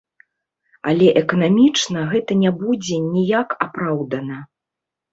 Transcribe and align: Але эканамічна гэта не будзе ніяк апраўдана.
Але 0.91 1.07
эканамічна 1.21 2.07
гэта 2.15 2.41
не 2.43 2.51
будзе 2.65 3.01
ніяк 3.13 3.49
апраўдана. 3.71 4.37